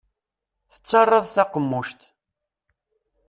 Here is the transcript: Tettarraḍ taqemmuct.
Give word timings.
Tettarraḍ 0.71 1.25
taqemmuct. 1.29 2.01